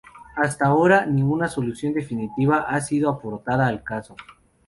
[0.35, 4.15] Hasta ahora, ninguna solución definitiva ha sido aportada al caso.